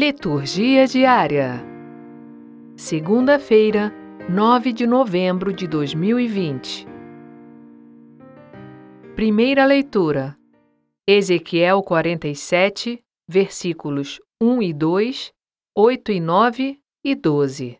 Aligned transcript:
Liturgia 0.00 0.86
diária. 0.86 1.60
Segunda-feira, 2.76 3.92
9 4.28 4.72
de 4.72 4.86
novembro 4.86 5.52
de 5.52 5.66
2020. 5.66 6.86
Primeira 9.16 9.66
leitura. 9.66 10.36
Ezequiel 11.04 11.82
47, 11.82 13.02
versículos 13.26 14.20
1 14.40 14.62
e 14.62 14.72
2, 14.72 15.32
8 15.76 16.12
e 16.12 16.20
9 16.20 16.78
e 17.04 17.14
12. 17.16 17.78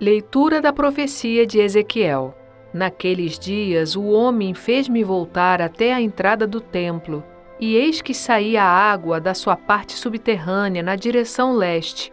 Leitura 0.00 0.62
da 0.62 0.72
profecia 0.72 1.46
de 1.46 1.60
Ezequiel. 1.60 2.34
Naqueles 2.72 3.38
dias 3.38 3.94
o 3.94 4.06
homem 4.06 4.54
fez-me 4.54 5.04
voltar 5.04 5.60
até 5.60 5.92
a 5.92 6.00
entrada 6.00 6.46
do 6.46 6.62
templo 6.62 7.22
e 7.60 7.76
eis 7.76 8.00
que 8.00 8.14
saía 8.14 8.62
água 8.62 9.20
da 9.20 9.34
sua 9.34 9.56
parte 9.56 9.92
subterrânea 9.94 10.82
na 10.82 10.96
direção 10.96 11.54
leste, 11.54 12.12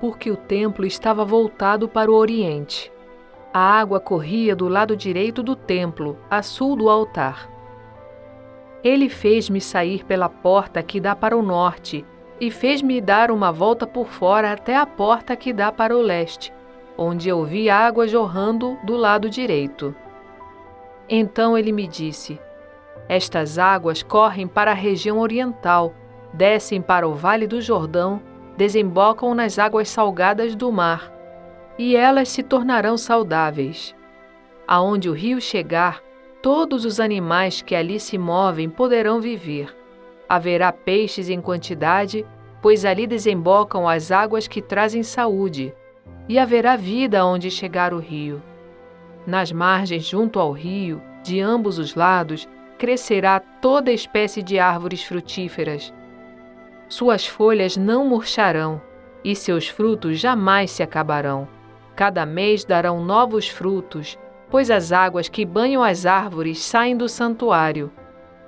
porque 0.00 0.30
o 0.30 0.36
templo 0.36 0.84
estava 0.84 1.24
voltado 1.24 1.88
para 1.88 2.10
o 2.10 2.14
oriente. 2.14 2.90
A 3.52 3.60
água 3.80 4.00
corria 4.00 4.54
do 4.54 4.68
lado 4.68 4.96
direito 4.96 5.42
do 5.42 5.54
templo, 5.54 6.16
a 6.30 6.42
sul 6.42 6.76
do 6.76 6.88
altar. 6.88 7.48
Ele 8.82 9.08
fez-me 9.08 9.60
sair 9.60 10.04
pela 10.04 10.28
porta 10.28 10.82
que 10.82 11.00
dá 11.00 11.14
para 11.14 11.36
o 11.36 11.42
norte 11.42 12.04
e 12.40 12.50
fez-me 12.50 13.00
dar 13.00 13.30
uma 13.30 13.52
volta 13.52 13.86
por 13.86 14.06
fora 14.06 14.52
até 14.52 14.76
a 14.76 14.86
porta 14.86 15.36
que 15.36 15.52
dá 15.52 15.70
para 15.70 15.94
o 15.96 16.00
leste, 16.00 16.52
onde 16.96 17.28
eu 17.28 17.44
vi 17.44 17.68
água 17.68 18.08
jorrando 18.08 18.78
do 18.84 18.96
lado 18.96 19.28
direito. 19.28 19.94
Então 21.08 21.58
ele 21.58 21.72
me 21.72 21.86
disse: 21.86 22.40
estas 23.10 23.58
águas 23.58 24.04
correm 24.04 24.46
para 24.46 24.70
a 24.70 24.74
região 24.74 25.18
oriental, 25.18 25.92
descem 26.32 26.80
para 26.80 27.08
o 27.08 27.12
Vale 27.12 27.44
do 27.44 27.60
Jordão, 27.60 28.22
desembocam 28.56 29.34
nas 29.34 29.58
águas 29.58 29.88
salgadas 29.88 30.54
do 30.54 30.70
mar, 30.70 31.12
e 31.76 31.96
elas 31.96 32.28
se 32.28 32.40
tornarão 32.40 32.96
saudáveis. 32.96 33.96
Aonde 34.64 35.08
o 35.08 35.12
rio 35.12 35.40
chegar, 35.40 36.00
todos 36.40 36.84
os 36.84 37.00
animais 37.00 37.60
que 37.60 37.74
ali 37.74 37.98
se 37.98 38.16
movem 38.16 38.70
poderão 38.70 39.20
viver. 39.20 39.76
Haverá 40.28 40.70
peixes 40.70 41.28
em 41.28 41.40
quantidade, 41.40 42.24
pois 42.62 42.84
ali 42.84 43.08
desembocam 43.08 43.88
as 43.88 44.12
águas 44.12 44.46
que 44.46 44.62
trazem 44.62 45.02
saúde, 45.02 45.74
e 46.28 46.38
haverá 46.38 46.76
vida 46.76 47.26
onde 47.26 47.50
chegar 47.50 47.92
o 47.92 47.98
rio. 47.98 48.40
Nas 49.26 49.50
margens 49.50 50.04
junto 50.04 50.38
ao 50.38 50.52
rio, 50.52 51.02
de 51.24 51.40
ambos 51.40 51.76
os 51.76 51.96
lados, 51.96 52.48
crescerá 52.80 53.38
toda 53.38 53.92
espécie 53.92 54.42
de 54.42 54.58
árvores 54.58 55.04
frutíferas. 55.04 55.92
Suas 56.88 57.26
folhas 57.26 57.76
não 57.76 58.08
murcharão 58.08 58.80
e 59.22 59.36
seus 59.36 59.68
frutos 59.68 60.18
jamais 60.18 60.70
se 60.70 60.82
acabarão. 60.82 61.46
Cada 61.94 62.24
mês 62.24 62.64
darão 62.64 63.04
novos 63.04 63.46
frutos, 63.46 64.18
pois 64.48 64.70
as 64.70 64.92
águas 64.92 65.28
que 65.28 65.44
banham 65.44 65.84
as 65.84 66.06
árvores 66.06 66.58
saem 66.64 66.96
do 66.96 67.06
santuário. 67.06 67.92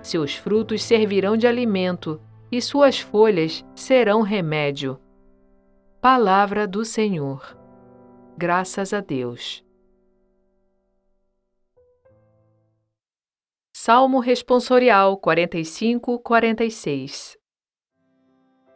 Seus 0.00 0.34
frutos 0.34 0.82
servirão 0.82 1.36
de 1.36 1.46
alimento 1.46 2.18
e 2.50 2.62
suas 2.62 2.98
folhas 2.98 3.62
serão 3.74 4.22
remédio. 4.22 4.98
Palavra 6.00 6.66
do 6.66 6.82
Senhor. 6.82 7.58
Graças 8.38 8.94
a 8.94 9.02
Deus. 9.02 9.63
Salmo 13.76 14.20
Responsorial 14.20 15.16
45, 15.16 16.20
46 16.20 17.36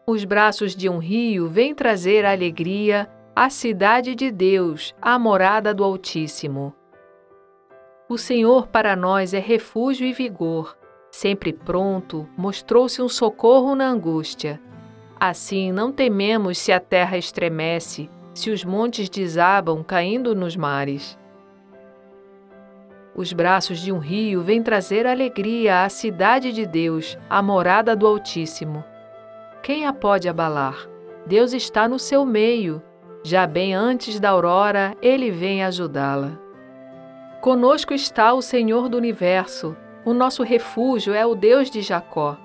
Os 0.05 0.25
braços 0.25 0.75
de 0.75 0.89
um 0.89 0.99
rio 0.99 1.49
vêm 1.49 1.73
trazer 1.73 2.25
alegria 2.25 3.09
à 3.35 3.49
cidade 3.49 4.17
de 4.17 4.33
Deus, 4.33 4.93
à 5.01 5.17
morada 5.17 5.73
do 5.73 5.85
Altíssimo. 5.85 6.75
O 8.09 8.19
Senhor 8.19 8.67
para 8.67 8.97
nós 8.97 9.33
é 9.33 9.39
refúgio 9.39 10.05
e 10.05 10.13
vigor, 10.13 10.77
sempre 11.13 11.53
pronto, 11.53 12.29
mostrou-se 12.37 13.01
um 13.01 13.09
socorro 13.09 13.77
na 13.77 13.89
angústia. 13.89 14.61
Assim 15.19 15.71
não 15.71 15.93
tememos 15.93 16.59
se 16.59 16.73
a 16.73 16.81
terra 16.81 17.17
estremece, 17.17 18.11
se 18.35 18.51
os 18.51 18.65
montes 18.65 19.09
desabam 19.09 19.85
caindo 19.85 20.35
nos 20.35 20.57
mares. 20.57 21.17
Os 23.19 23.33
braços 23.33 23.81
de 23.81 23.91
um 23.91 23.99
rio 23.99 24.43
vêm 24.43 24.63
trazer 24.63 25.05
alegria 25.05 25.83
à 25.83 25.89
cidade 25.89 26.53
de 26.53 26.65
Deus, 26.65 27.19
à 27.29 27.43
morada 27.43 27.97
do 27.97 28.07
Altíssimo. 28.07 28.85
Quem 29.61 29.87
a 29.87 29.93
pode 29.93 30.29
abalar? 30.29 30.89
Deus 31.27 31.53
está 31.53 31.89
no 31.89 31.99
seu 31.99 32.25
meio. 32.25 32.81
Já 33.25 33.45
bem 33.45 33.75
antes 33.75 34.21
da 34.21 34.31
aurora, 34.31 34.95
ele 35.03 35.33
vem 35.33 35.65
ajudá-la. 35.65 36.39
Conosco 37.41 37.93
está 37.93 38.33
o 38.33 38.41
Senhor 38.41 38.89
do 38.89 38.97
universo. 38.97 39.77
O 40.05 40.15
nosso 40.15 40.45
refúgio 40.45 41.13
é 41.13 41.27
o 41.27 41.35
Deus 41.35 41.73
de 41.73 41.83
Jacó. 41.83 42.39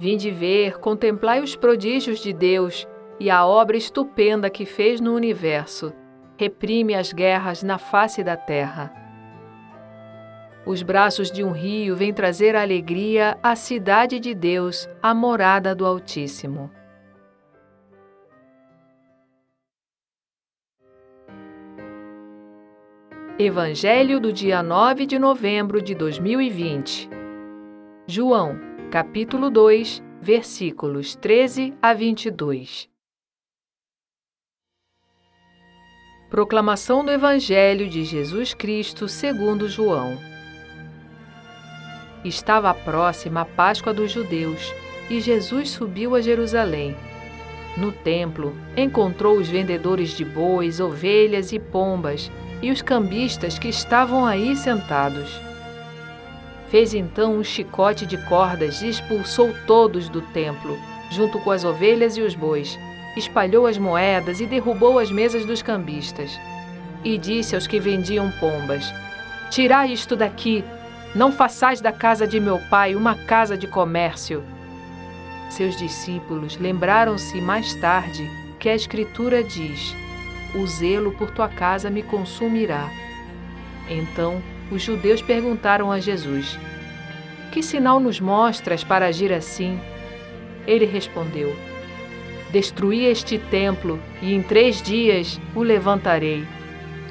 Vinde 0.00 0.32
ver, 0.32 0.80
contemplai 0.80 1.40
os 1.40 1.54
prodígios 1.54 2.18
de 2.18 2.32
Deus 2.32 2.88
e 3.20 3.30
a 3.30 3.46
obra 3.46 3.76
estupenda 3.76 4.50
que 4.50 4.66
fez 4.66 5.00
no 5.00 5.14
universo. 5.14 5.92
Reprime 6.36 6.92
as 6.92 7.12
guerras 7.12 7.62
na 7.62 7.78
face 7.78 8.24
da 8.24 8.36
terra. 8.36 9.01
Os 10.64 10.80
braços 10.80 11.28
de 11.28 11.42
um 11.42 11.50
rio 11.50 11.96
vêm 11.96 12.14
trazer 12.14 12.54
alegria 12.54 13.36
à 13.42 13.56
cidade 13.56 14.20
de 14.20 14.32
Deus, 14.32 14.88
à 15.02 15.12
morada 15.12 15.74
do 15.74 15.84
Altíssimo. 15.84 16.70
Evangelho 23.36 24.20
do 24.20 24.32
dia 24.32 24.62
9 24.62 25.04
de 25.04 25.18
novembro 25.18 25.82
de 25.82 25.96
2020. 25.96 27.10
João, 28.06 28.56
capítulo 28.88 29.50
2, 29.50 30.00
versículos 30.20 31.16
13 31.16 31.74
a 31.82 31.92
22. 31.92 32.88
Proclamação 36.30 37.04
do 37.04 37.10
Evangelho 37.10 37.88
de 37.88 38.04
Jesus 38.04 38.54
Cristo 38.54 39.08
segundo 39.08 39.68
João. 39.68 40.31
Estava 42.24 42.72
próxima 42.72 43.40
a 43.40 43.44
Páscoa 43.44 43.92
dos 43.92 44.12
judeus 44.12 44.72
e 45.10 45.20
Jesus 45.20 45.70
subiu 45.70 46.14
a 46.14 46.20
Jerusalém. 46.20 46.96
No 47.76 47.90
templo, 47.90 48.54
encontrou 48.76 49.38
os 49.38 49.48
vendedores 49.48 50.10
de 50.10 50.24
bois, 50.24 50.78
ovelhas 50.78 51.52
e 51.52 51.58
pombas 51.58 52.30
e 52.60 52.70
os 52.70 52.80
cambistas 52.80 53.58
que 53.58 53.68
estavam 53.68 54.24
aí 54.24 54.54
sentados. 54.54 55.40
Fez 56.68 56.94
então 56.94 57.36
um 57.36 57.44
chicote 57.44 58.06
de 58.06 58.16
cordas 58.28 58.82
e 58.82 58.88
expulsou 58.88 59.52
todos 59.66 60.08
do 60.08 60.20
templo, 60.20 60.78
junto 61.10 61.38
com 61.40 61.50
as 61.50 61.64
ovelhas 61.64 62.16
e 62.16 62.22
os 62.22 62.34
bois. 62.34 62.78
Espalhou 63.16 63.66
as 63.66 63.76
moedas 63.76 64.40
e 64.40 64.46
derrubou 64.46 64.98
as 64.98 65.10
mesas 65.10 65.44
dos 65.44 65.60
cambistas. 65.60 66.38
E 67.04 67.18
disse 67.18 67.54
aos 67.54 67.66
que 67.66 67.80
vendiam 67.80 68.30
pombas: 68.38 68.90
Tirai 69.50 69.92
isto 69.92 70.16
daqui 70.16 70.64
não 71.14 71.30
façais 71.30 71.80
da 71.80 71.92
casa 71.92 72.26
de 72.26 72.40
meu 72.40 72.58
pai 72.70 72.94
uma 72.94 73.14
casa 73.14 73.56
de 73.56 73.66
comércio. 73.66 74.42
Seus 75.50 75.76
discípulos 75.76 76.56
lembraram-se 76.56 77.40
mais 77.40 77.74
tarde 77.74 78.30
que 78.58 78.68
a 78.68 78.74
Escritura 78.74 79.44
diz: 79.44 79.94
O 80.54 80.66
zelo 80.66 81.12
por 81.12 81.30
tua 81.30 81.48
casa 81.48 81.90
me 81.90 82.02
consumirá. 82.02 82.88
Então 83.88 84.42
os 84.70 84.82
judeus 84.82 85.20
perguntaram 85.20 85.92
a 85.92 86.00
Jesus: 86.00 86.58
Que 87.50 87.62
sinal 87.62 88.00
nos 88.00 88.18
mostras 88.18 88.82
para 88.82 89.06
agir 89.06 89.32
assim? 89.32 89.78
Ele 90.66 90.86
respondeu: 90.86 91.54
Destruí 92.50 93.04
este 93.04 93.38
templo 93.38 94.00
e 94.22 94.32
em 94.32 94.42
três 94.42 94.80
dias 94.80 95.38
o 95.54 95.62
levantarei. 95.62 96.46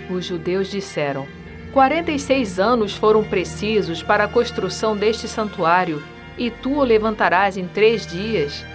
Os 0.10 0.25
judeus 0.25 0.72
disseram: 0.72 1.28
46 1.74 2.60
anos 2.60 2.96
foram 2.96 3.24
precisos 3.24 4.04
para 4.04 4.26
a 4.26 4.28
construção 4.28 4.96
deste 4.96 5.28
santuário, 5.28 6.04
e 6.38 6.52
tu 6.52 6.74
o 6.74 6.84
levantarás 6.84 7.56
em 7.56 7.68
três 7.68 8.06
dias. 8.06 8.66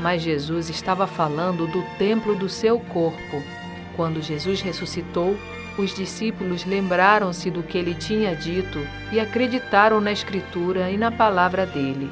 Mas 0.00 0.22
Jesus 0.22 0.70
estava 0.70 1.06
falando 1.06 1.66
do 1.66 1.82
templo 1.98 2.34
do 2.34 2.48
seu 2.48 2.80
corpo. 2.80 3.42
Quando 3.94 4.22
Jesus 4.22 4.60
ressuscitou, 4.62 5.36
os 5.76 5.94
discípulos 5.94 6.64
lembraram-se 6.64 7.50
do 7.50 7.62
que 7.62 7.76
ele 7.76 7.94
tinha 7.94 8.34
dito 8.34 8.78
e 9.12 9.20
acreditaram 9.20 10.00
na 10.00 10.12
Escritura 10.12 10.90
e 10.90 10.96
na 10.96 11.10
palavra 11.10 11.66
dele. 11.66 12.10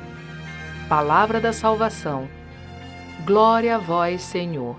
Palavra 0.89 1.41
da 1.41 1.53
salvação. 1.53 2.29
Glória 3.25 3.77
a 3.77 3.79
vós, 3.79 4.21
Senhor. 4.21 4.77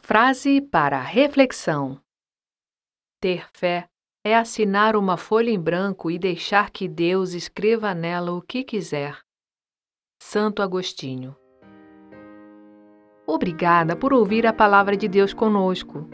Frase 0.00 0.60
para 0.60 1.00
reflexão. 1.00 2.03
Ter 3.24 3.46
fé 3.54 3.86
é 4.22 4.36
assinar 4.36 4.94
uma 4.94 5.16
folha 5.16 5.50
em 5.50 5.58
branco 5.58 6.10
e 6.10 6.18
deixar 6.18 6.68
que 6.68 6.86
Deus 6.86 7.32
escreva 7.32 7.94
nela 7.94 8.32
o 8.32 8.42
que 8.42 8.62
quiser. 8.62 9.16
Santo 10.22 10.60
Agostinho. 10.60 11.34
Obrigada 13.26 13.96
por 13.96 14.12
ouvir 14.12 14.46
a 14.46 14.52
palavra 14.52 14.94
de 14.94 15.08
Deus 15.08 15.32
conosco. 15.32 16.06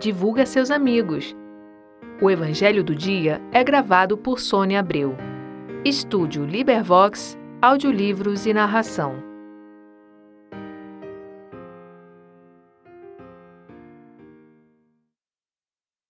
Divulgue 0.00 0.40
a 0.40 0.46
seus 0.46 0.70
amigos. 0.70 1.36
O 2.22 2.30
Evangelho 2.30 2.82
do 2.82 2.94
Dia 2.94 3.42
é 3.52 3.62
gravado 3.62 4.16
por 4.16 4.40
Sônia 4.40 4.80
Abreu. 4.80 5.14
Estúdio 5.84 6.46
Libervox, 6.46 7.36
audiolivros 7.60 8.46
e 8.46 8.54
narração. 8.54 9.33